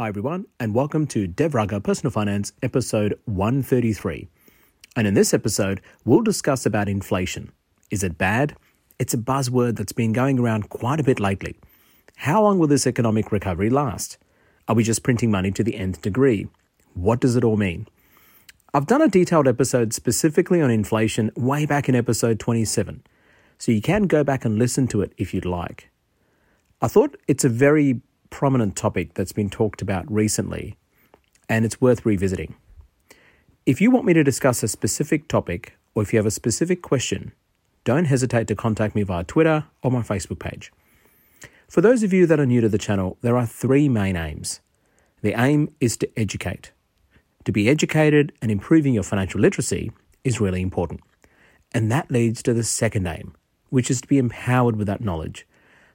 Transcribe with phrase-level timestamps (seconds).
[0.00, 4.28] Hi, everyone, and welcome to Dev Raga Personal Finance, episode 133.
[4.94, 7.50] And in this episode, we'll discuss about inflation.
[7.90, 8.54] Is it bad?
[9.00, 11.56] It's a buzzword that's been going around quite a bit lately.
[12.14, 14.18] How long will this economic recovery last?
[14.68, 16.46] Are we just printing money to the nth degree?
[16.94, 17.88] What does it all mean?
[18.72, 23.02] I've done a detailed episode specifically on inflation way back in episode 27,
[23.58, 25.90] so you can go back and listen to it if you'd like.
[26.80, 30.76] I thought it's a very prominent topic that's been talked about recently,
[31.48, 32.56] and it's worth revisiting.
[33.66, 36.82] If you want me to discuss a specific topic, or if you have a specific
[36.82, 37.32] question,
[37.84, 40.72] don't hesitate to contact me via Twitter or my Facebook page.
[41.68, 44.60] For those of you that are new to the channel, there are three main aims.
[45.20, 46.72] The aim is to educate.
[47.44, 49.90] To be educated and improving your financial literacy
[50.24, 51.00] is really important.
[51.72, 53.34] And that leads to the second aim,
[53.70, 55.46] which is to be empowered with that knowledge,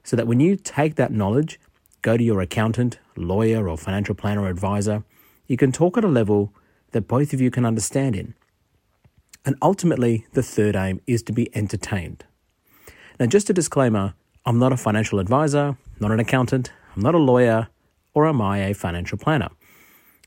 [0.02, 1.58] so that when you take that knowledge
[2.04, 5.02] go to your accountant, lawyer, or financial planner or advisor.
[5.46, 6.52] You can talk at a level
[6.92, 8.34] that both of you can understand in.
[9.46, 12.24] And ultimately, the third aim is to be entertained.
[13.18, 17.18] Now, just a disclaimer I'm not a financial advisor, not an accountant, I'm not a
[17.18, 17.68] lawyer,
[18.12, 19.48] or am I a financial planner?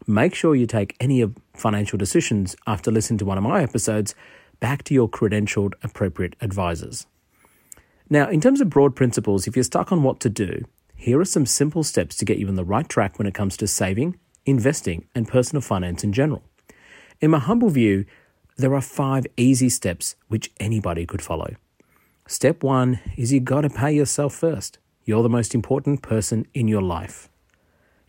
[0.08, 4.16] Make sure you take any of financial decisions after listening to one of my episodes
[4.59, 7.05] back to your credentialed appropriate advisors.
[8.09, 10.64] Now, in terms of broad principles, if you're stuck on what to do,
[10.98, 13.56] here are some simple steps to get you on the right track when it comes
[13.58, 16.44] to saving, investing, and personal finance in general.
[17.22, 18.06] In my humble view,
[18.58, 21.55] there are five easy steps which anybody could follow.
[22.27, 24.80] Step one is you got to pay yourself first.
[25.05, 27.30] You're the most important person in your life.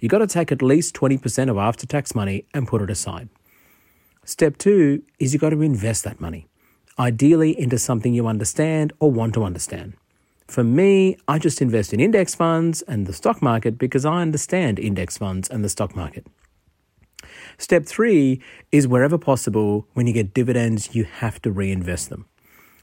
[0.00, 3.28] You got to take at least 20% of after tax money and put it aside.
[4.24, 6.48] Step two is you got to invest that money,
[6.98, 9.94] ideally into something you understand or want to understand.
[10.48, 14.78] For me, I just invest in index funds and the stock market because I understand
[14.78, 16.26] index funds and the stock market.
[17.58, 18.40] Step three
[18.72, 22.24] is wherever possible, when you get dividends, you have to reinvest them.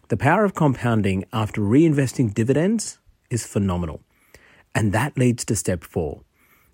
[0.09, 2.99] The power of compounding after reinvesting dividends
[3.31, 4.01] is phenomenal.
[4.75, 6.21] And that leads to step four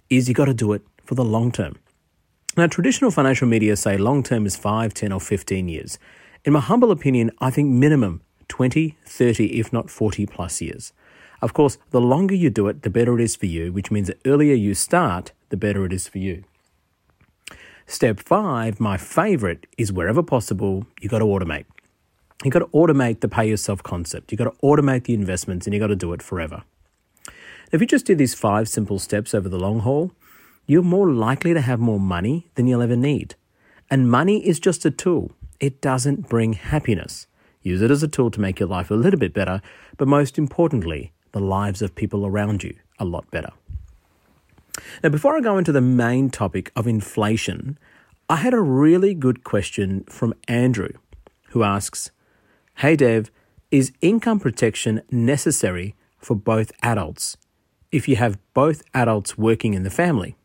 [0.09, 1.78] is you got to do it for the long term.
[2.58, 5.97] Now, traditional financial media say long term is 5, 10, or 15 years.
[6.44, 10.91] In my humble opinion, I think minimum 20, 30, if not 40 plus years.
[11.41, 14.07] Of course, the longer you do it, the better it is for you, which means
[14.07, 16.44] the earlier you start, the better it is for you.
[17.88, 21.63] Step five, my favorite, is wherever possible, you got to automate.
[22.44, 24.34] You got to automate the pay yourself concept.
[24.34, 26.63] You got to automate the investments and you got to do it forever.
[27.72, 30.11] If you just do these five simple steps over the long haul,
[30.67, 33.35] you're more likely to have more money than you'll ever need.
[33.90, 35.31] And money is just a tool.
[35.61, 37.28] It doesn't bring happiness.
[37.61, 39.61] Use it as a tool to make your life a little bit better,
[39.97, 43.51] but most importantly, the lives of people around you a lot better.
[45.03, 47.77] Now, before I go into the main topic of inflation,
[48.29, 50.94] I had a really good question from Andrew,
[51.49, 52.11] who asks
[52.75, 53.29] Hey Dev,
[53.69, 57.38] is income protection necessary for both adults
[57.91, 60.35] if you have both adults working in the family?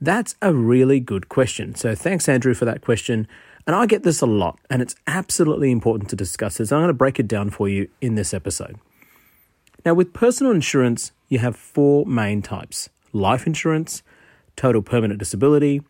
[0.00, 1.74] That's a really good question.
[1.74, 3.28] So, thanks, Andrew, for that question.
[3.66, 6.72] And I get this a lot, and it's absolutely important to discuss this.
[6.72, 8.76] I'm going to break it down for you in this episode.
[9.84, 14.02] Now, with personal insurance, you have four main types life insurance,
[14.56, 15.82] total permanent disability,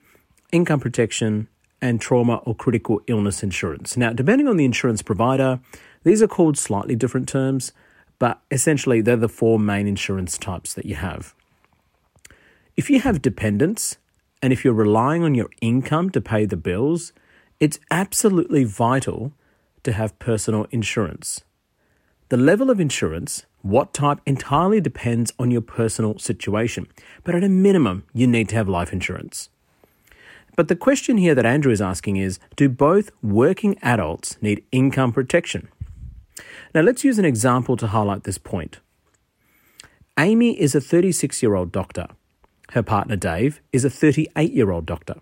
[0.51, 1.49] income protection,
[1.81, 3.97] and trauma or critical illness insurance.
[3.97, 5.61] Now, depending on the insurance provider,
[6.05, 7.73] these are called slightly different terms,
[8.19, 11.35] but essentially they're the four main insurance types that you have.
[12.77, 13.99] If you have dependents,
[14.41, 17.13] and if you're relying on your income to pay the bills,
[17.63, 19.31] it's absolutely vital
[19.85, 21.43] to have personal insurance.
[22.29, 26.89] The level of insurance, what type, entirely depends on your personal situation,
[27.23, 29.49] but at a minimum, you need to have life insurance.
[30.57, 35.13] But the question here that Andrew is asking is Do both working adults need income
[35.13, 35.69] protection?
[36.75, 38.81] Now, let's use an example to highlight this point.
[40.19, 42.09] Amy is a 36 year old doctor.
[42.73, 45.21] Her partner Dave is a 38 year old doctor.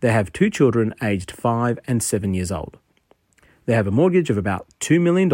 [0.00, 2.78] They have two children aged 5 and 7 years old.
[3.66, 5.30] They have a mortgage of about $2 million,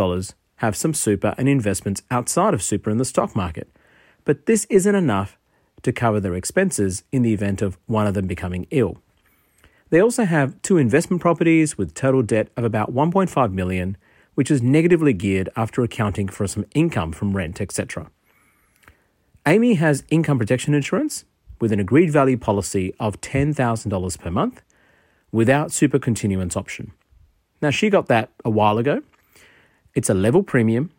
[0.57, 3.69] have some super and investments outside of super in the stock market,
[4.25, 5.39] but this isn't enough
[5.83, 8.99] to cover their expenses in the event of one of them becoming ill.
[9.91, 13.97] They also have two investment properties with total debt of about 1.5 million,
[14.35, 18.11] which is negatively geared after accounting for some income from rent, etc.
[19.47, 21.25] Amy has income protection insurance
[21.61, 24.63] with an agreed value policy of $10,000 per month
[25.33, 26.93] without super continuance option.
[27.63, 29.03] Now, she got that a while ago.
[29.95, 30.91] It's a level premium,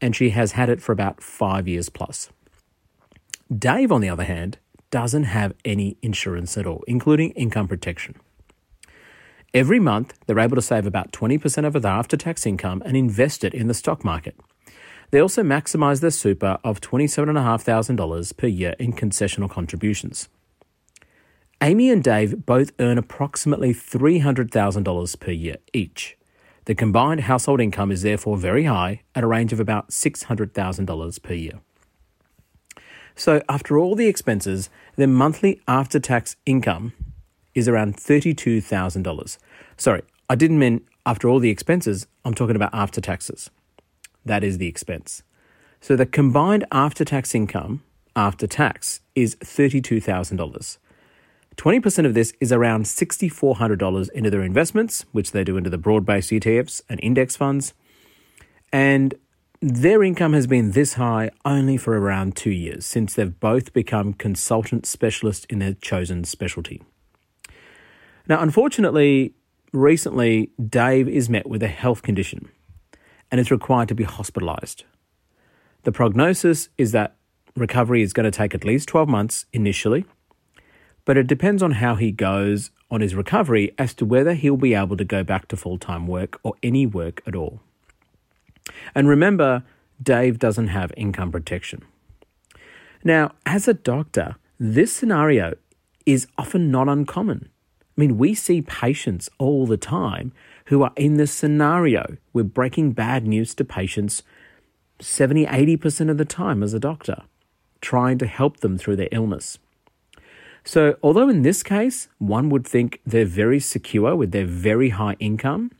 [0.00, 2.30] and she has had it for about five years plus.
[3.56, 4.58] Dave, on the other hand,
[4.90, 8.14] doesn't have any insurance at all, including income protection.
[9.52, 13.44] Every month, they're able to save about 20% of their after tax income and invest
[13.44, 14.36] it in the stock market.
[15.10, 20.28] They also maximise their super of $27,500 per year in concessional contributions.
[21.62, 26.16] Amy and Dave both earn approximately $300,000 per year each.
[26.66, 31.34] The combined household income is therefore very high at a range of about $600,000 per
[31.34, 31.60] year.
[33.14, 36.92] So, after all the expenses, their monthly after tax income
[37.54, 39.38] is around $32,000.
[39.78, 43.48] Sorry, I didn't mean after all the expenses, I'm talking about after taxes.
[44.26, 45.22] That is the expense.
[45.80, 47.82] So, the combined after tax income
[48.14, 50.78] after tax is $32,000.
[51.56, 56.04] 20% of this is around $6,400 into their investments, which they do into the broad
[56.04, 57.72] based ETFs and index funds.
[58.72, 59.14] And
[59.62, 64.12] their income has been this high only for around two years since they've both become
[64.12, 66.82] consultant specialists in their chosen specialty.
[68.28, 69.34] Now, unfortunately,
[69.72, 72.50] recently Dave is met with a health condition
[73.30, 74.84] and is required to be hospitalized.
[75.82, 77.16] The prognosis is that
[77.56, 80.04] recovery is going to take at least 12 months initially,
[81.04, 84.74] but it depends on how he goes on his recovery as to whether he'll be
[84.74, 87.60] able to go back to full time work or any work at all.
[88.94, 89.64] And remember,
[90.02, 91.82] Dave doesn't have income protection.
[93.04, 95.54] Now, as a doctor, this scenario
[96.04, 97.48] is often not uncommon.
[97.96, 100.32] I mean, we see patients all the time
[100.66, 102.16] who are in this scenario.
[102.32, 104.22] We're breaking bad news to patients
[105.00, 107.22] 70, 80% of the time as a doctor,
[107.80, 109.58] trying to help them through their illness.
[110.64, 115.16] So, although in this case, one would think they're very secure with their very high
[115.20, 115.70] income,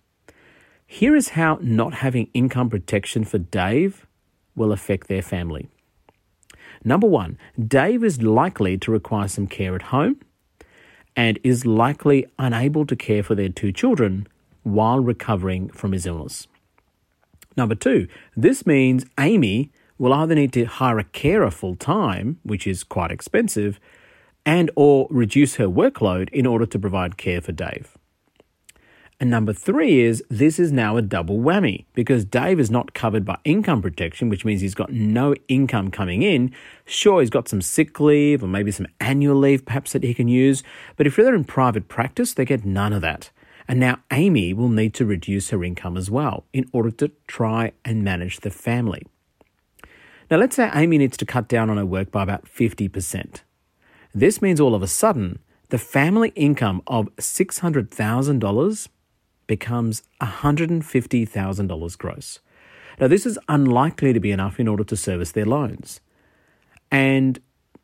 [0.86, 4.06] here is how not having income protection for Dave
[4.54, 5.68] will affect their family.
[6.84, 7.36] Number one,
[7.66, 10.20] Dave is likely to require some care at home
[11.16, 14.28] and is likely unable to care for their two children
[14.66, 16.48] while recovering from his illness.
[17.56, 22.66] Number two, this means Amy will either need to hire a carer full time, which
[22.66, 23.78] is quite expensive,
[24.44, 27.96] and or reduce her workload in order to provide care for Dave.
[29.20, 33.24] And number three is this is now a double whammy because Dave is not covered
[33.24, 36.52] by income protection, which means he's got no income coming in.
[36.84, 40.28] Sure, he's got some sick leave or maybe some annual leave perhaps that he can
[40.28, 40.64] use.
[40.96, 43.30] But if they're in private practice, they get none of that.
[43.68, 47.72] And now Amy will need to reduce her income as well in order to try
[47.84, 49.02] and manage the family.
[50.30, 53.42] Now, let's say Amy needs to cut down on her work by about 50%.
[54.14, 58.88] This means all of a sudden, the family income of $600,000
[59.46, 62.40] becomes $150,000 gross.
[62.98, 66.00] Now, this is unlikely to be enough in order to service their loans.
[66.90, 67.38] And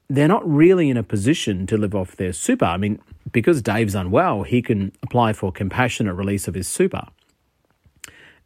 [0.08, 2.64] they're not really in a position to live off their super.
[2.64, 3.00] I mean,
[3.32, 7.06] because Dave's unwell, he can apply for compassionate release of his super.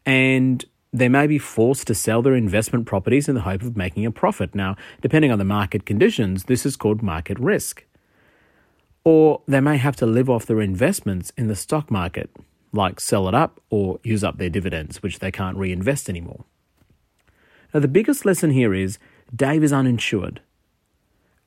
[0.04, 4.06] And they may be forced to sell their investment properties in the hope of making
[4.06, 4.54] a profit.
[4.54, 7.84] Now, depending on the market conditions, this is called market risk.
[9.04, 12.30] Or they may have to live off their investments in the stock market,
[12.72, 16.44] like sell it up or use up their dividends, which they can't reinvest anymore.
[17.74, 18.98] Now, the biggest lesson here is
[19.34, 20.40] Dave is uninsured,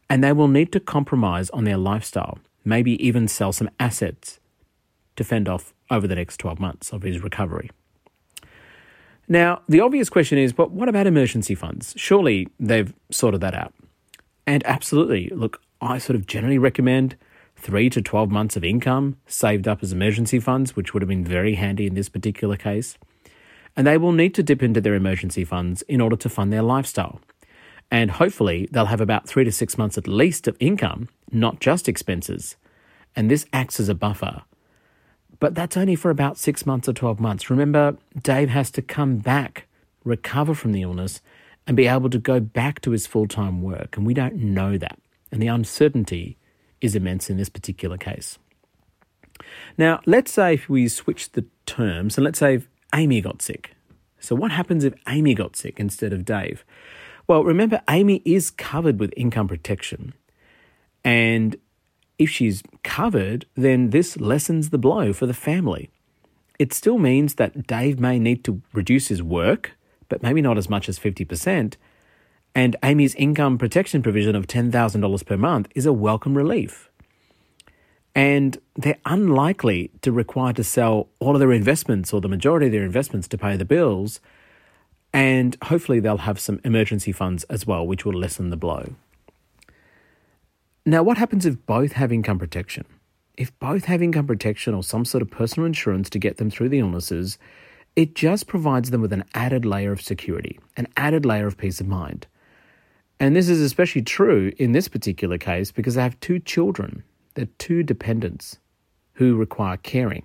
[0.09, 4.39] and they will need to compromise on their lifestyle, maybe even sell some assets
[5.15, 7.69] to fend off over the next 12 months of his recovery.
[9.27, 11.93] Now, the obvious question is, but what about emergency funds?
[11.95, 13.73] Surely they've sorted that out.
[14.47, 17.15] And absolutely, look, I sort of generally recommend
[17.55, 21.23] three to 12 months of income saved up as emergency funds, which would have been
[21.23, 22.97] very handy in this particular case.
[23.75, 26.63] And they will need to dip into their emergency funds in order to fund their
[26.63, 27.21] lifestyle.
[27.91, 31.89] And hopefully, they'll have about three to six months at least of income, not just
[31.89, 32.55] expenses.
[33.15, 34.43] And this acts as a buffer
[35.39, 37.49] but that's only for about six months or 12 months.
[37.49, 39.67] Remember, Dave has to come back,
[40.03, 41.21] recover from the illness,
[41.65, 43.95] and be able to go back to his full time work.
[43.95, 44.99] And we don't know that.
[45.31, 46.37] And the uncertainty
[46.81, 48.37] is immense in this particular case.
[49.77, 52.61] Now, let's say if we switch the terms, and let's say
[52.93, 53.75] Amy got sick.
[54.19, 56.65] So, what happens if Amy got sick instead of Dave?
[57.29, 60.15] Well, remember, Amy is covered with income protection.
[61.03, 61.57] And
[62.17, 65.91] if she's covered, then this lessens the blow for the family.
[66.57, 69.73] It still means that Dave may need to reduce his work,
[70.09, 71.75] but maybe not as much as 50%.
[72.55, 76.89] And Amy's income protection provision of $10,000 per month is a welcome relief.
[78.15, 82.71] And they're unlikely to require to sell all of their investments or the majority of
[82.71, 84.19] their investments to pay the bills.
[85.13, 88.95] And hopefully, they'll have some emergency funds as well, which will lessen the blow.
[90.85, 92.85] Now, what happens if both have income protection?
[93.37, 96.69] If both have income protection or some sort of personal insurance to get them through
[96.69, 97.37] the illnesses,
[97.95, 101.79] it just provides them with an added layer of security, an added layer of peace
[101.79, 102.27] of mind.
[103.19, 107.47] And this is especially true in this particular case because they have two children, they're
[107.57, 108.59] two dependents
[109.13, 110.23] who require caring.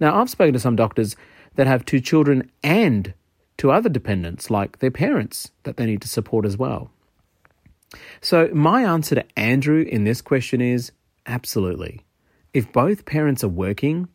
[0.00, 1.16] Now, I've spoken to some doctors
[1.56, 3.12] that have two children and
[3.56, 6.90] two other dependents, like their parents, that they need to support as well.
[8.20, 10.92] So, my answer to Andrew in this question is
[11.26, 12.02] absolutely.
[12.52, 14.08] If both parents are working,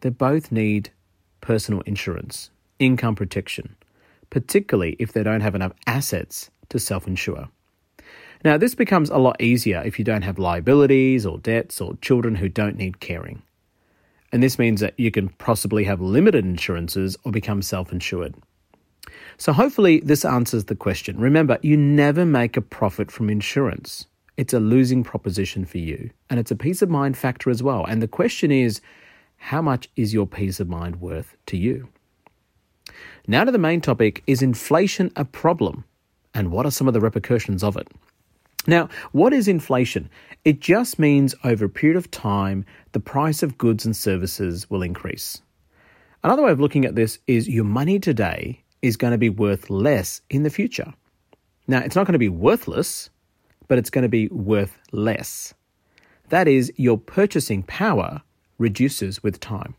[0.00, 0.90] they both need
[1.40, 3.76] personal insurance, income protection,
[4.30, 7.48] particularly if they don't have enough assets to self insure.
[8.42, 12.36] Now, this becomes a lot easier if you don't have liabilities or debts or children
[12.36, 13.42] who don't need caring.
[14.32, 18.34] And this means that you can possibly have limited insurances or become self insured.
[19.40, 21.18] So, hopefully, this answers the question.
[21.18, 24.06] Remember, you never make a profit from insurance.
[24.36, 27.86] It's a losing proposition for you, and it's a peace of mind factor as well.
[27.86, 28.82] And the question is,
[29.38, 31.88] how much is your peace of mind worth to you?
[33.26, 35.84] Now, to the main topic is inflation a problem?
[36.34, 37.88] And what are some of the repercussions of it?
[38.66, 40.10] Now, what is inflation?
[40.44, 44.82] It just means over a period of time, the price of goods and services will
[44.82, 45.40] increase.
[46.22, 49.70] Another way of looking at this is your money today is going to be worth
[49.70, 50.92] less in the future.
[51.66, 53.10] Now, it's not going to be worthless,
[53.68, 55.54] but it's going to be worth less.
[56.30, 58.22] That is, your purchasing power
[58.58, 59.74] reduces with time.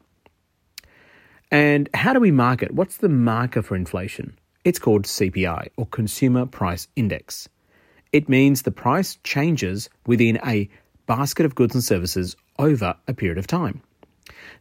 [1.51, 2.73] And how do we mark it?
[2.73, 4.37] What's the marker for inflation?
[4.63, 7.49] It's called CPI or Consumer Price Index.
[8.11, 10.69] It means the price changes within a
[11.07, 13.81] basket of goods and services over a period of time.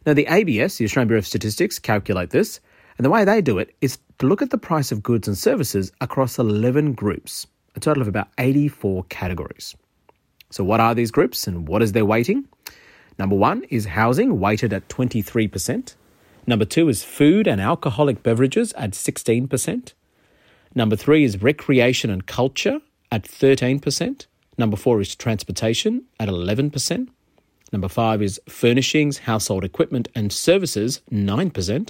[0.05, 2.59] Now, the ABS, the Australian Bureau of Statistics, calculate this
[3.01, 5.35] and the way they do it is to look at the price of goods and
[5.35, 9.75] services across 11 groups, a total of about 84 categories.
[10.51, 12.47] So, what are these groups and what is their weighting?
[13.17, 15.95] Number one is housing, weighted at 23%.
[16.45, 19.93] Number two is food and alcoholic beverages at 16%.
[20.75, 22.81] Number three is recreation and culture
[23.11, 24.27] at 13%.
[24.59, 27.07] Number four is transportation at 11%.
[27.71, 31.89] Number five is furnishings, household equipment, and services, 9%.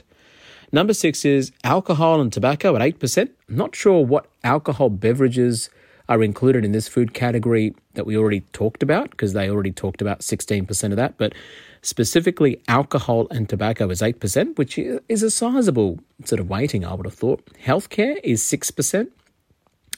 [0.74, 3.30] Number six is alcohol and tobacco at 8%.
[3.50, 5.70] I'm not sure what alcohol beverages
[6.08, 10.02] are included in this food category that we already talked about because they already talked
[10.02, 11.18] about 16% of that.
[11.18, 11.34] But
[11.82, 17.06] specifically, alcohol and tobacco is 8%, which is a sizable sort of weighting, I would
[17.06, 17.46] have thought.
[17.66, 19.10] Healthcare is 6%,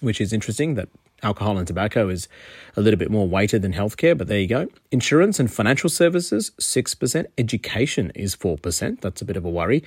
[0.02, 0.90] which is interesting that
[1.22, 2.28] alcohol and tobacco is
[2.76, 4.68] a little bit more weighted than healthcare, but there you go.
[4.92, 7.26] Insurance and financial services, 6%.
[7.38, 9.02] Education is 4%.
[9.02, 9.84] That's a bit of a worry.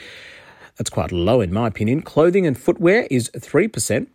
[0.76, 2.02] That's quite low in my opinion.
[2.02, 4.06] Clothing and footwear is 3%,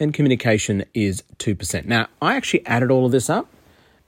[0.00, 1.84] and communication is 2%.
[1.84, 3.48] Now, I actually added all of this up,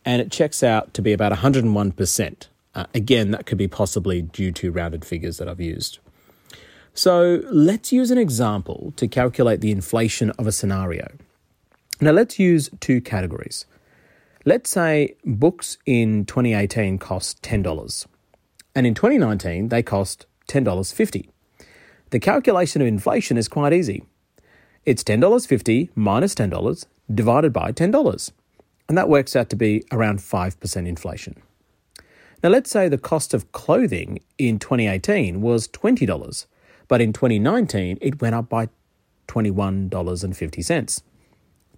[0.04, 2.46] and it checks out to be about 101%.
[2.74, 5.98] Uh, again, that could be possibly due to rounded figures that I've used.
[6.94, 11.08] So let's use an example to calculate the inflation of a scenario.
[12.00, 13.66] Now, let's use two categories.
[14.44, 18.06] Let's say books in 2018 cost $10,
[18.74, 21.28] and in 2019 they cost $10.50.
[22.10, 24.04] The calculation of inflation is quite easy.
[24.84, 28.32] It's $10.50 minus $10 divided by $10,
[28.88, 31.40] and that works out to be around 5% inflation.
[32.42, 36.46] Now, let's say the cost of clothing in 2018 was $20,
[36.88, 38.68] but in 2019 it went up by
[39.28, 41.02] $21.50.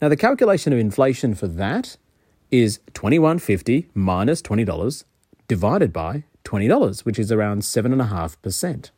[0.01, 1.99] Now, the calculation of inflation for that
[2.51, 5.05] is $21.50 minus $20
[5.47, 8.91] divided by $20, which is around 7.5%.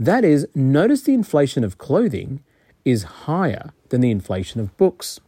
[0.00, 2.42] That is, notice the inflation of clothing
[2.86, 5.20] is higher than the inflation of books.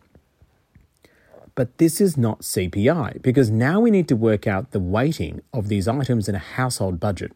[1.54, 5.68] But this is not CPI because now we need to work out the weighting of
[5.68, 7.32] these items in a household budget.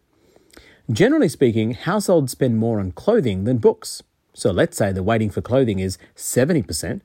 [0.90, 4.02] Generally speaking, households spend more on clothing than books.
[4.32, 7.02] So let's say the weighting for clothing is 70%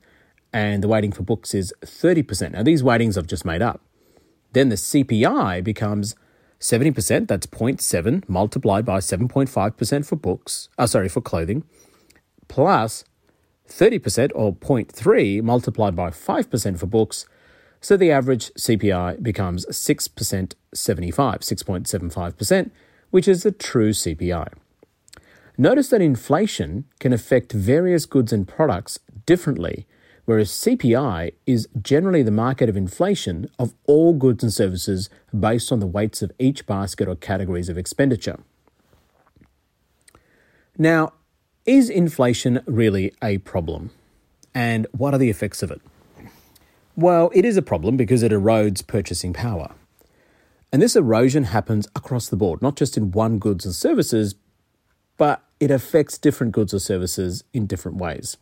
[0.50, 2.52] and the weighting for books is 30%.
[2.52, 3.82] Now, these weightings I've just made up.
[4.54, 6.14] Then the CPI becomes
[6.62, 11.64] 70%, that's 0.7 multiplied by 7.5% for books, uh, sorry, for clothing,
[12.46, 13.04] plus
[13.68, 17.26] 30% or 0.3 multiplied by 5% for books,
[17.80, 22.70] so the average CPI becomes 6% 75, 6.75%,
[23.10, 24.52] which is the true CPI.
[25.58, 29.86] Notice that inflation can affect various goods and products differently,
[30.24, 35.80] whereas CPI is generally the market of inflation of all goods and services based on
[35.80, 38.38] the weights of each basket or categories of expenditure.
[40.78, 41.12] Now,
[41.66, 43.90] is inflation really a problem?
[44.54, 45.80] And what are the effects of it?
[46.96, 49.72] Well, it is a problem because it erodes purchasing power.
[50.72, 54.34] And this erosion happens across the board, not just in one goods and services,
[55.16, 58.36] but it affects different goods or services in different ways.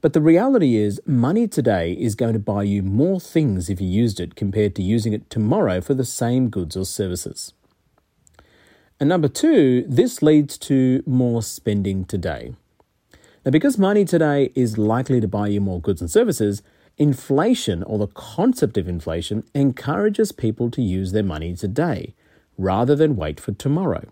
[0.00, 3.88] But the reality is, money today is going to buy you more things if you
[3.88, 7.54] used it compared to using it tomorrow for the same goods or services.
[9.00, 12.54] And number two, this leads to more spending today.
[13.44, 16.62] Now, because money today is likely to buy you more goods and services,
[16.98, 22.14] inflation or the concept of inflation encourages people to use their money today
[22.58, 24.04] rather than wait for tomorrow.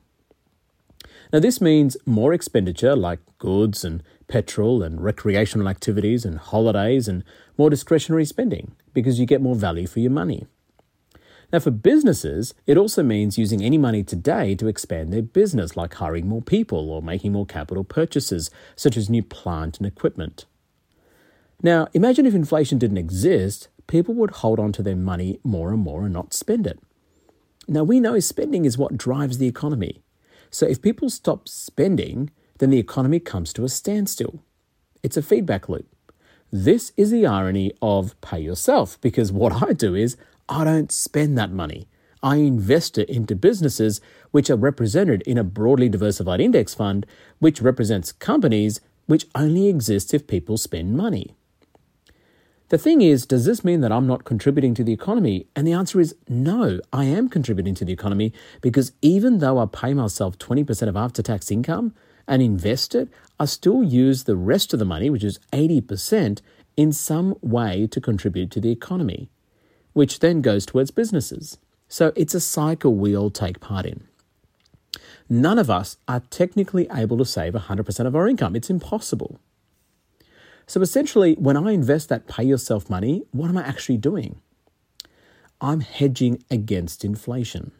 [1.33, 7.25] Now, this means more expenditure like goods and petrol and recreational activities and holidays and
[7.57, 10.47] more discretionary spending because you get more value for your money.
[11.53, 15.95] Now, for businesses, it also means using any money today to expand their business, like
[15.95, 20.47] hiring more people or making more capital purchases, such as new plant and equipment.
[21.63, 25.81] Now, imagine if inflation didn't exist, people would hold on to their money more and
[25.81, 26.81] more and not spend it.
[27.69, 30.03] Now, we know spending is what drives the economy.
[30.51, 34.43] So if people stop spending, then the economy comes to a standstill.
[35.03, 35.87] It's a feedback loop.
[36.51, 40.17] This is the irony of pay yourself, because what I do is
[40.49, 41.89] I don't spend that money.
[42.23, 47.07] I invest it into businesses which are represented in a broadly diversified index fund,
[47.39, 51.35] which represents companies which only exist if people spend money.
[52.71, 55.47] The thing is, does this mean that I'm not contributing to the economy?
[55.55, 59.67] And the answer is no, I am contributing to the economy because even though I
[59.67, 61.95] pay myself 20% of after tax income
[62.27, 63.09] and invest it,
[63.39, 66.41] I still use the rest of the money, which is 80%,
[66.77, 69.31] in some way to contribute to the economy
[69.95, 71.57] which then goes towards businesses.
[71.89, 74.07] So it's a cycle we all take part in.
[75.29, 78.55] None of us are technically able to save 100% of our income.
[78.55, 79.41] It's impossible.
[80.67, 84.41] So essentially, when I invest that pay yourself money, what am I actually doing?
[85.61, 87.73] I'm hedging against inflation.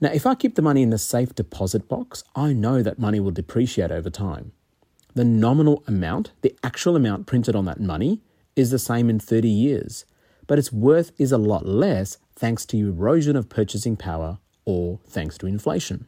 [0.00, 3.20] Now, if I keep the money in the safe deposit box, I know that money
[3.20, 4.52] will depreciate over time.
[5.14, 8.20] The nominal amount, the actual amount printed on that money,
[8.54, 10.04] is the same in 30 years
[10.46, 15.38] but its worth is a lot less thanks to erosion of purchasing power or thanks
[15.38, 16.06] to inflation.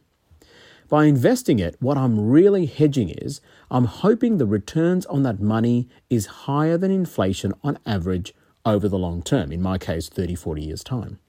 [0.87, 5.87] By investing it, what I'm really hedging is I'm hoping the returns on that money
[6.09, 8.33] is higher than inflation on average
[8.65, 11.19] over the long term, in my case, 30, 40 years' time.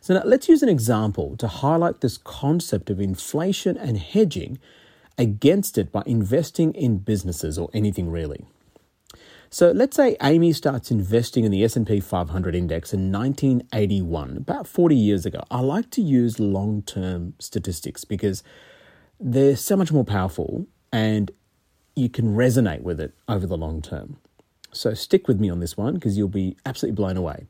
[0.00, 4.58] So now let's use an example to highlight this concept of inflation and hedging
[5.16, 8.46] against it by investing in businesses or anything really.
[9.50, 14.94] So let's say Amy starts investing in the S&P 500 index in 1981, about 40
[14.94, 15.42] years ago.
[15.50, 18.42] I like to use long-term statistics because
[19.18, 21.30] they're so much more powerful and
[21.96, 24.18] you can resonate with it over the long term.
[24.72, 27.46] So stick with me on this one because you'll be absolutely blown away.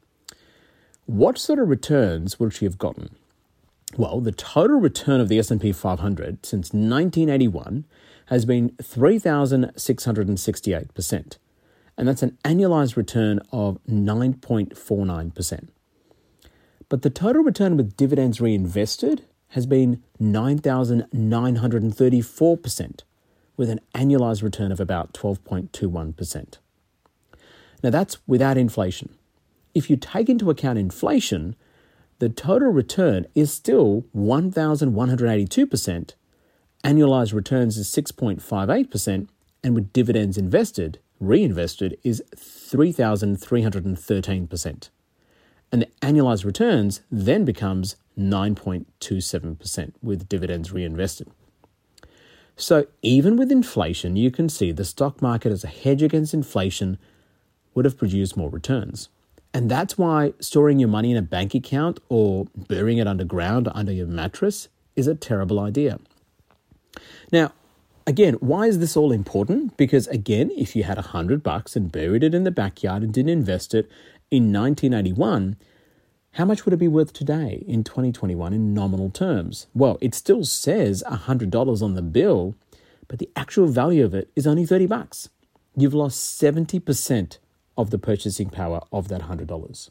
[1.08, 3.16] What sort of returns would she have gotten?
[3.96, 7.86] Well, the total return of the S&P 500 since 1981
[8.26, 11.36] has been 3668%
[11.98, 15.68] and that's an annualized return of 9.49%.
[16.88, 23.00] But the total return with dividends reinvested has been 9,934%,
[23.56, 26.58] with an annualized return of about 12.21%.
[27.82, 29.17] Now that's without inflation.
[29.78, 31.54] If you take into account inflation,
[32.18, 36.14] the total return is still 1,182%,
[36.82, 39.28] annualized returns is 6.58%,
[39.62, 44.88] and with dividends invested, reinvested is 3,313%.
[45.70, 51.30] And the annualized returns then becomes 9.27% with dividends reinvested.
[52.56, 56.98] So even with inflation, you can see the stock market as a hedge against inflation
[57.74, 59.08] would have produced more returns.
[59.58, 63.90] And that's why storing your money in a bank account or burying it underground under
[63.90, 65.98] your mattress is a terrible idea.
[67.32, 67.52] Now,
[68.06, 69.76] Again, why is this all important?
[69.76, 73.12] Because again, if you had a hundred bucks and buried it in the backyard and
[73.12, 73.90] didn't invest it
[74.30, 75.56] in 1981,
[76.34, 79.66] how much would it be worth today in 2021 in nominal terms?
[79.74, 82.54] Well, it still says $100 on the bill,
[83.08, 85.28] but the actual value of it is only 30 bucks.
[85.76, 87.36] You've lost 70%
[87.78, 89.90] of the purchasing power of that $100.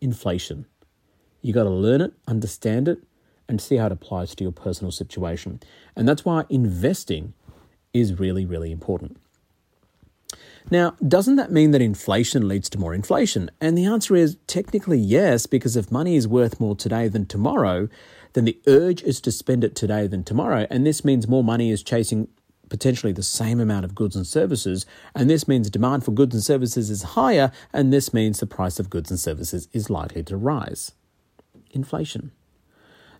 [0.00, 0.66] Inflation.
[1.42, 3.02] You got to learn it, understand it,
[3.48, 5.60] and see how it applies to your personal situation.
[5.96, 7.32] And that's why investing
[7.94, 9.16] is really, really important.
[10.70, 13.50] Now, doesn't that mean that inflation leads to more inflation?
[13.58, 17.88] And the answer is technically yes, because if money is worth more today than tomorrow,
[18.34, 20.66] then the urge is to spend it today than tomorrow.
[20.68, 22.28] And this means more money is chasing
[22.68, 24.86] potentially the same amount of goods and services.
[25.14, 27.50] And this means demand for goods and services is higher.
[27.72, 30.92] And this means the price of goods and services is likely to rise.
[31.70, 32.32] Inflation.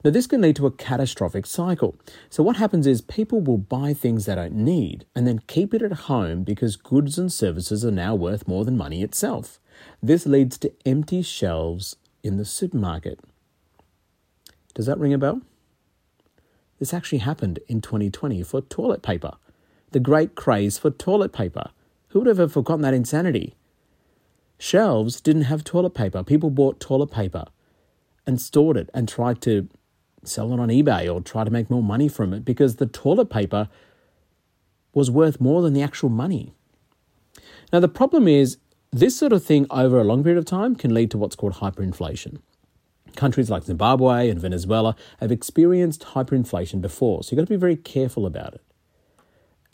[0.04, 1.96] Now, this can lead to a catastrophic cycle.
[2.30, 5.82] So, what happens is people will buy things they don't need and then keep it
[5.82, 9.58] at home because goods and services are now worth more than money itself.
[10.00, 13.18] This leads to empty shelves in the supermarket.
[14.74, 15.42] Does that ring a bell?
[16.78, 19.32] This actually happened in 2020 for toilet paper.
[19.90, 21.70] The great craze for toilet paper.
[22.08, 23.54] Who would have ever forgotten that insanity?
[24.58, 26.22] Shelves didn't have toilet paper.
[26.22, 27.46] People bought toilet paper
[28.26, 29.68] and stored it and tried to
[30.24, 33.30] sell it on eBay or try to make more money from it because the toilet
[33.30, 33.68] paper
[34.92, 36.52] was worth more than the actual money.
[37.72, 38.58] Now, the problem is
[38.90, 41.54] this sort of thing over a long period of time can lead to what's called
[41.54, 42.40] hyperinflation.
[43.18, 47.74] Countries like Zimbabwe and Venezuela have experienced hyperinflation before, so you've got to be very
[47.74, 48.62] careful about it.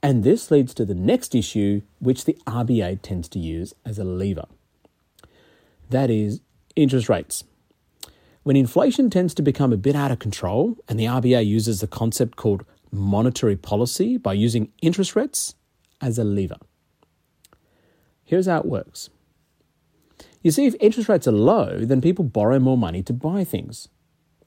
[0.02, 4.04] And this leads to the next issue, which the RBA tends to use as a
[4.04, 4.46] lever.
[5.90, 6.40] That is
[6.74, 7.44] interest rates.
[8.44, 11.87] When inflation tends to become a bit out of control, and the RBA uses a
[11.87, 15.54] concept called monetary policy by using interest rates
[16.00, 16.57] as a lever.
[18.24, 19.11] Here's how it works.
[20.44, 23.88] You see, if interest rates are low, then people borrow more money to buy things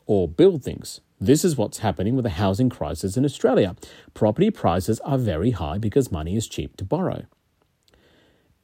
[0.06, 1.02] or build things.
[1.20, 3.76] This is what's happening with the housing crisis in Australia.
[4.14, 7.26] Property prices are very high because money is cheap to borrow.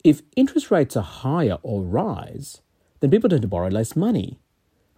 [0.03, 2.61] If interest rates are higher or rise,
[2.99, 4.39] then people tend to borrow less money.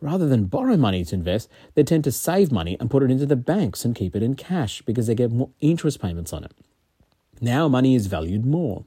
[0.02, 3.26] Rather than borrow money to invest, they tend to save money and put it into
[3.26, 6.52] the banks and keep it in cash because they get more interest payments on it.
[7.40, 8.84] Now money is valued more.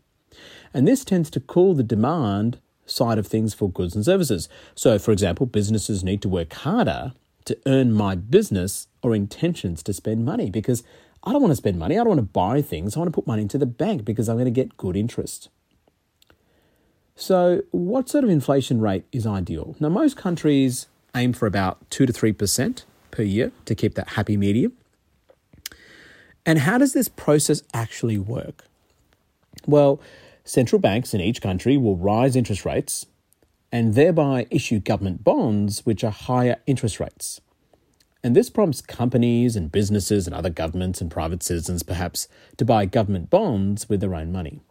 [0.75, 4.48] And this tends to cool the demand side of things for goods and services.
[4.74, 7.12] So, for example, businesses need to work harder
[7.44, 10.83] to earn my business or intentions to spend money because
[11.24, 11.94] I don't want to spend money.
[11.94, 12.96] I don't want to buy things.
[12.96, 15.48] I want to put money into the bank because I'm going to get good interest.
[17.16, 19.74] So, what sort of inflation rate is ideal?
[19.81, 24.37] Now, most countries aim for about 2 to 3% per year to keep that happy
[24.37, 24.72] medium.
[26.46, 28.64] And how does this process actually work?
[29.66, 30.01] Well,
[30.49, 33.05] Central banks in each country will rise interest rates
[33.71, 37.43] and thereby issue government bonds which are higher interest rates.
[38.25, 42.87] And this prompts companies and businesses and other governments and private citizens, perhaps, to buy
[42.87, 44.63] government bonds with their own money.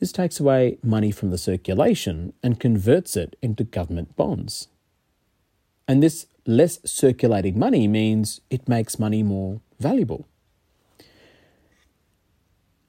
[0.00, 4.68] This takes away money from the circulation and converts it into government bonds.
[5.88, 10.26] And this less circulating money means it makes money more valuable.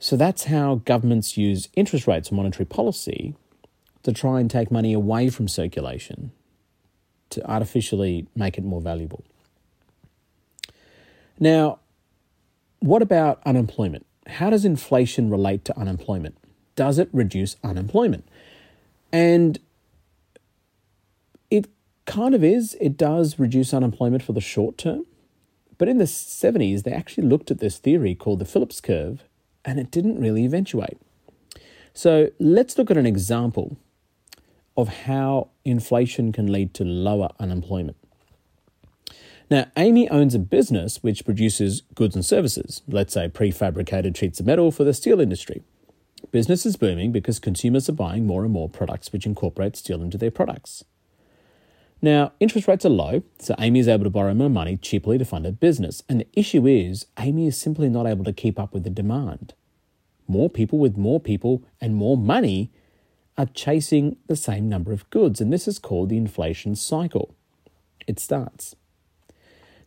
[0.03, 3.35] So that's how governments use interest rates and monetary policy
[4.03, 6.33] to try and take money away from circulation
[7.29, 9.23] to artificially make it more valuable.
[11.39, 11.79] Now,
[12.81, 14.05] what about unemployment?
[14.27, 16.37] How does inflation relate to unemployment?
[16.75, 18.27] Does it reduce unemployment?
[19.13, 19.57] And
[21.49, 21.69] it
[22.05, 22.75] kind of is.
[22.81, 25.05] It does reduce unemployment for the short term.
[25.77, 29.23] But in the 70s, they actually looked at this theory called the Phillips curve
[29.65, 30.97] and it didn't really eventuate.
[31.93, 33.77] So let's look at an example
[34.75, 37.97] of how inflation can lead to lower unemployment.
[39.49, 44.47] Now, Amy owns a business which produces goods and services, let's say prefabricated sheets of
[44.47, 45.61] metal for the steel industry.
[46.31, 50.17] Business is booming because consumers are buying more and more products which incorporate steel into
[50.17, 50.83] their products.
[52.03, 55.23] Now, interest rates are low, so Amy is able to borrow more money cheaply to
[55.23, 56.03] fund her business.
[56.09, 59.53] And the issue is, Amy is simply not able to keep up with the demand.
[60.27, 62.71] More people with more people and more money
[63.37, 67.35] are chasing the same number of goods, and this is called the inflation cycle.
[68.05, 68.75] It starts.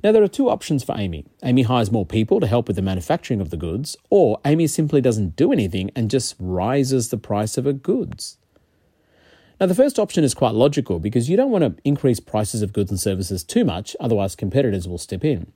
[0.03, 1.27] Now, there are two options for Amy.
[1.43, 5.03] Amy hires more people to help with the manufacturing of the goods, or Amy simply
[5.03, 8.39] doesn't do anything and just rises the price of her goods.
[9.59, 12.73] Now, the first option is quite logical because you don't want to increase prices of
[12.73, 15.53] goods and services too much, otherwise, competitors will step in.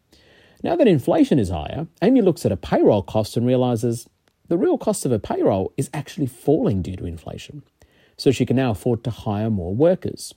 [0.62, 4.08] Now that inflation is higher, Amy looks at a payroll cost and realizes
[4.48, 7.62] the real cost of a payroll is actually falling due to inflation.
[8.16, 10.34] So she can now afford to hire more workers.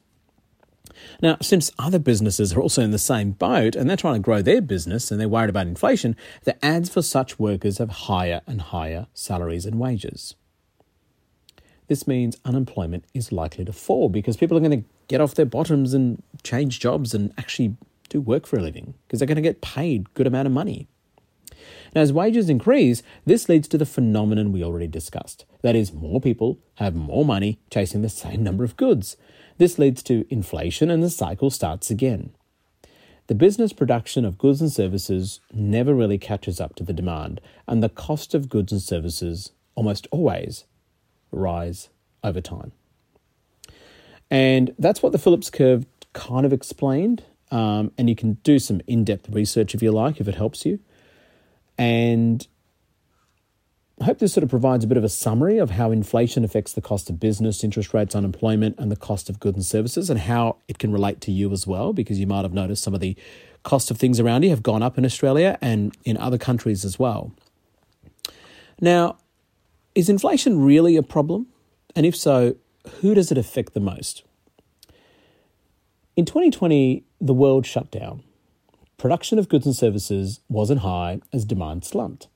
[1.22, 4.42] Now, since other businesses are also in the same boat and they're trying to grow
[4.42, 8.62] their business and they're worried about inflation, the ads for such workers have higher and
[8.62, 10.36] higher salaries and wages.
[11.88, 15.46] This means unemployment is likely to fall because people are going to get off their
[15.46, 17.76] bottoms and change jobs and actually
[18.10, 20.54] do work for a living because they're going to get paid a good amount of
[20.54, 20.88] money.
[21.94, 25.46] Now, as wages increase, this leads to the phenomenon we already discussed.
[25.62, 29.16] That is, more people have more money chasing the same number of goods.
[29.58, 32.32] This leads to inflation and the cycle starts again.
[33.28, 37.82] The business production of goods and services never really catches up to the demand, and
[37.82, 40.66] the cost of goods and services almost always
[41.34, 41.90] rise
[42.24, 42.72] over time.
[44.30, 47.24] And that's what the Phillips curve kind of explained.
[47.52, 50.66] Um, and you can do some in depth research if you like, if it helps
[50.66, 50.80] you.
[51.78, 52.48] And
[54.02, 56.74] I hope this sort of provides a bit of a summary of how inflation affects
[56.74, 60.20] the cost of business, interest rates, unemployment, and the cost of goods and services, and
[60.20, 63.02] how it can relate to you as well, because you might have noticed some of
[63.02, 63.16] the
[63.62, 66.98] cost of things around you have gone up in Australia and in other countries as
[66.98, 67.32] well.
[68.82, 69.18] Now,
[69.96, 71.48] is inflation really a problem?
[71.96, 72.56] And if so,
[73.02, 74.24] who does it affect the most?
[76.16, 78.24] In 2020, the world shut down.
[78.98, 82.28] Production of goods and services wasn't high as demand slumped.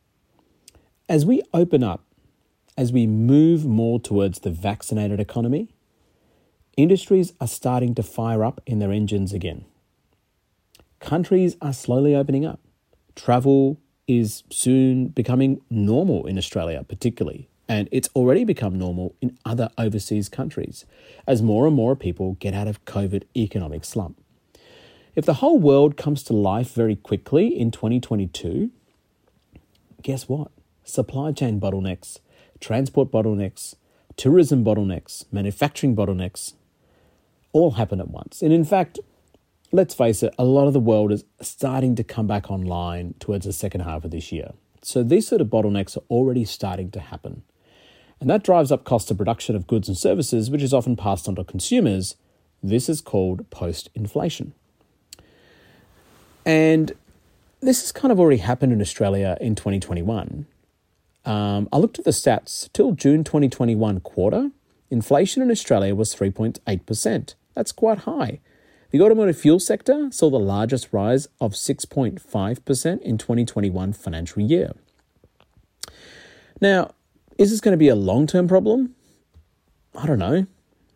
[1.07, 2.03] As we open up,
[2.77, 5.69] as we move more towards the vaccinated economy,
[6.75, 9.65] industries are starting to fire up in their engines again.
[10.99, 12.59] Countries are slowly opening up.
[13.15, 19.69] Travel is soon becoming normal in Australia, particularly, and it's already become normal in other
[19.77, 20.85] overseas countries
[21.27, 24.17] as more and more people get out of COVID economic slump.
[25.15, 28.71] If the whole world comes to life very quickly in 2022,
[30.03, 30.51] guess what?
[30.87, 32.19] supply chain bottlenecks,
[32.59, 33.75] transport bottlenecks,
[34.15, 36.53] tourism bottlenecks, manufacturing bottlenecks
[37.51, 38.41] all happen at once.
[38.41, 38.99] And in fact,
[39.71, 43.45] let's face it, a lot of the world is starting to come back online towards
[43.45, 44.51] the second half of this year.
[44.81, 47.43] So these sort of bottlenecks are already starting to happen.
[48.19, 51.27] And that drives up cost of production of goods and services, which is often passed
[51.27, 52.15] on to consumers.
[52.63, 54.53] This is called post inflation.
[56.45, 56.93] And
[57.59, 60.45] this has kind of already happened in Australia in 2021.
[61.25, 64.51] Um, I looked at the stats till June 2021 quarter.
[64.89, 67.35] Inflation in Australia was 3.8%.
[67.53, 68.39] That's quite high.
[68.91, 74.71] The automotive fuel sector saw the largest rise of 6.5% in 2021 financial year.
[76.61, 76.91] Now,
[77.37, 78.95] is this going to be a long-term problem?
[79.95, 80.47] I don't know.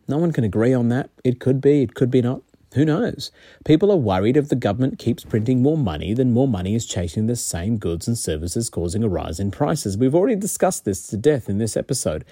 [0.08, 1.10] No one can agree on that.
[1.22, 2.42] It could be, it could be not.
[2.74, 3.30] Who knows?
[3.66, 7.26] People are worried if the government keeps printing more money, then more money is chasing
[7.26, 9.98] the same goods and services, causing a rise in prices.
[9.98, 12.24] We've already discussed this to death in this episode.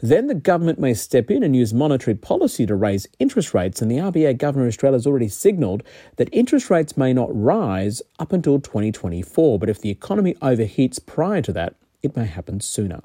[0.00, 3.90] Then the government may step in and use monetary policy to raise interest rates, and
[3.90, 5.82] the RBA Governor Australia has already signalled
[6.14, 11.42] that interest rates may not rise up until 2024, but if the economy overheats prior
[11.42, 13.00] to that, it may happen sooner.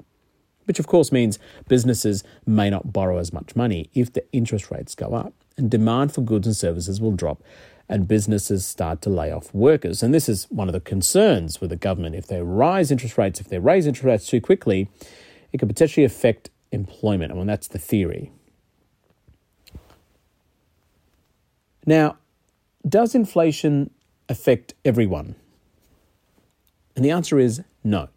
[0.66, 4.94] Which, of course, means businesses may not borrow as much money if the interest rates
[4.94, 7.42] go up and demand for goods and services will drop
[7.88, 10.02] and businesses start to lay off workers.
[10.02, 12.14] And this is one of the concerns with the government.
[12.14, 14.88] If they rise interest rates, if they raise interest rates too quickly,
[15.52, 17.32] it could potentially affect employment.
[17.32, 18.32] I mean, that's the theory.
[21.86, 22.16] Now,
[22.88, 23.90] does inflation
[24.28, 25.34] affect everyone?
[26.96, 28.08] And the answer is no.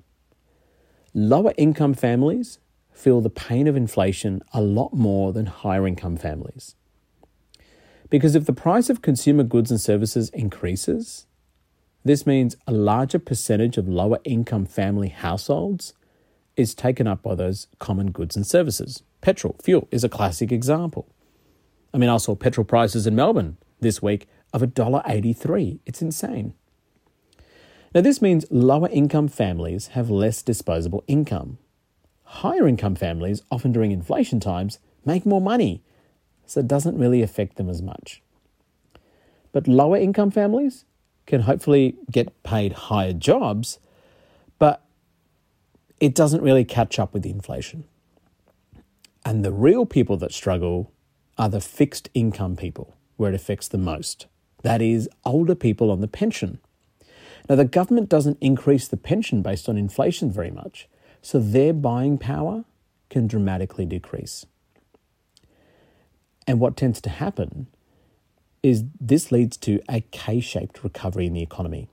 [1.13, 2.60] Lower income families
[2.93, 6.76] feel the pain of inflation a lot more than higher income families.
[8.10, 11.26] Because if the price of consumer goods and services increases,
[12.06, 15.93] this means a larger percentage of lower income family households
[16.56, 19.04] is taken up by those common goods and services.
[19.22, 21.08] Petrol, fuel is a classic example.
[21.93, 25.80] I mean, I saw petrol prices in Melbourne this week of $1.83.
[25.86, 26.54] It's insane.
[27.93, 31.58] Now, this means lower income families have less disposable income.
[32.24, 35.82] Higher income families, often during inflation times, make more money
[36.48, 38.24] so it doesn't really affect them as much.
[39.52, 40.86] But lower income families
[41.26, 43.80] can hopefully get paid higher jobs,
[44.58, 44.84] but
[46.00, 47.84] it doesn't really catch up with the inflation.
[49.26, 50.92] And the real people that struggle
[51.38, 54.26] are the fixed income people, where it affects the most.
[54.64, 56.60] That is, older people on the pension.
[57.50, 60.88] Now, the government doesn't increase the pension based on inflation very much,
[61.22, 62.66] so their buying power
[63.10, 64.46] can dramatically decrease.
[66.48, 67.68] And what tends to happen
[68.64, 71.90] is this leads to a K shaped recovery in the economy,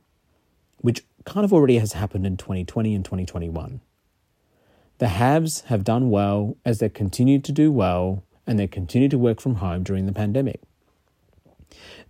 [0.78, 3.80] which kind of already has happened in 2020 and 2021.
[4.98, 9.18] The haves have done well as they continue to do well and they continue to
[9.18, 10.60] work from home during the pandemic.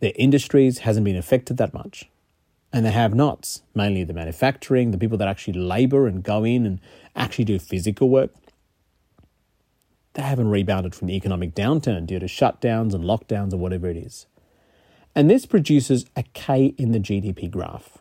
[0.01, 2.11] Their industries hasn't been affected that much.
[2.73, 6.67] And the have nots, mainly the manufacturing, the people that actually labor and go in
[6.67, 6.81] and
[7.15, 8.33] actually do physical work,
[10.15, 13.97] they haven't rebounded from the economic downturn due to shutdowns and lockdowns or whatever it
[13.97, 14.27] is.
[15.15, 17.99] And this produces a K in the GDP graph.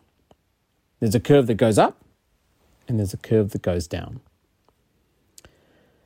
[1.00, 2.02] There's a curve that goes up
[2.88, 4.20] and there's a curve that goes down.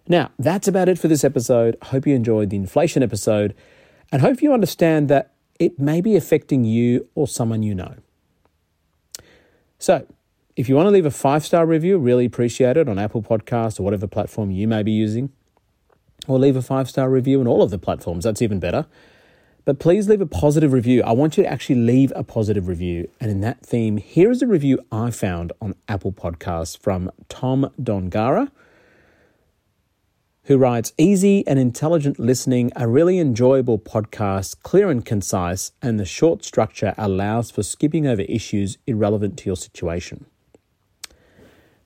[0.06, 1.76] Now, that's about it for this episode.
[1.82, 3.54] I Hope you enjoyed the inflation episode
[4.10, 7.94] and hope you understand that it may be affecting you or someone you know.
[9.78, 10.06] So,
[10.56, 13.78] if you want to leave a five star review, really appreciate it on Apple Podcasts
[13.78, 15.30] or whatever platform you may be using
[16.28, 18.24] or leave a five star review on all of the platforms.
[18.24, 18.86] That's even better.
[19.64, 21.02] But please leave a positive review.
[21.02, 23.10] I want you to actually leave a positive review.
[23.20, 27.70] And in that theme, here is a review I found on Apple Podcasts from Tom
[27.78, 28.50] Dongara,
[30.44, 36.06] who writes Easy and intelligent listening, a really enjoyable podcast, clear and concise, and the
[36.06, 40.24] short structure allows for skipping over issues irrelevant to your situation.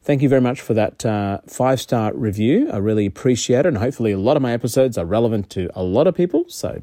[0.05, 2.69] Thank you very much for that uh, five star review.
[2.73, 3.67] I really appreciate it.
[3.67, 6.45] And hopefully, a lot of my episodes are relevant to a lot of people.
[6.49, 6.83] So,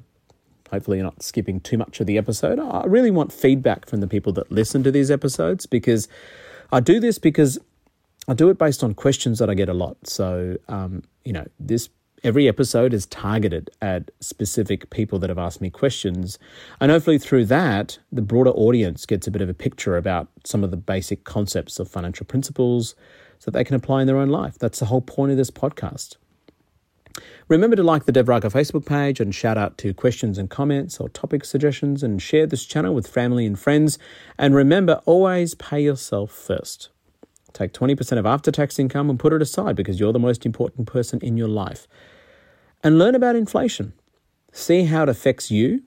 [0.72, 2.60] hopefully, you're not skipping too much of the episode.
[2.60, 6.08] I really want feedback from the people that listen to these episodes because
[6.72, 7.60] I do this because
[8.30, 9.98] I do it based on questions that I get a lot.
[10.06, 11.90] So, um, you know, this
[12.24, 16.40] every episode is targeted at specific people that have asked me questions.
[16.80, 20.64] And hopefully, through that, the broader audience gets a bit of a picture about some
[20.64, 22.96] of the basic concepts of financial principles
[23.40, 24.58] so that they can apply in their own life.
[24.58, 26.18] That's the whole point of this podcast.
[27.48, 31.00] Remember to like the Dev Raga Facebook page and shout out to questions and comments
[31.00, 33.98] or topic suggestions and share this channel with family and friends.
[34.38, 36.90] And remember, always pay yourself first.
[37.52, 40.88] Take 20% of after tax income and put it aside because you're the most important
[40.88, 41.88] person in your life.
[42.84, 43.94] And learn about inflation.
[44.52, 45.84] See how it affects you.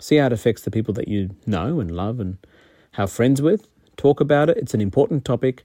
[0.00, 2.38] See how it affects the people that you know and love and
[2.92, 3.68] have friends with.
[3.96, 4.56] Talk about it.
[4.56, 5.64] It's an important topic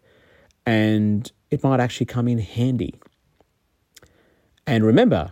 [0.66, 2.96] and it might actually come in handy.
[4.66, 5.32] And remember,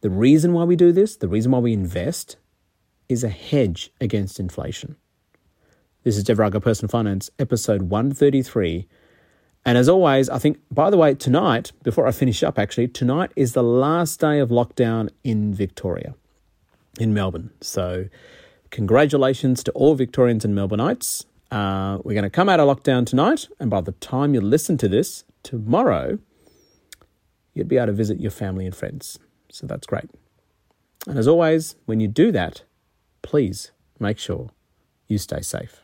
[0.00, 2.36] the reason why we do this, the reason why we invest,
[3.08, 4.96] is a hedge against inflation.
[6.02, 8.88] This is Dev Raga Personal Finance, episode 133
[9.64, 13.32] and as always, I think, by the way, tonight, before I finish up, actually, tonight
[13.34, 16.14] is the last day of lockdown in Victoria,
[17.00, 17.50] in Melbourne.
[17.62, 18.08] So,
[18.70, 21.24] congratulations to all Victorians and Melbourneites.
[21.50, 24.76] Uh, we're going to come out of lockdown tonight, and by the time you listen
[24.78, 26.18] to this, tomorrow,
[27.54, 29.18] you'd be able to visit your family and friends.
[29.50, 30.10] So, that's great.
[31.06, 32.64] And as always, when you do that,
[33.22, 34.50] please make sure
[35.08, 35.83] you stay safe.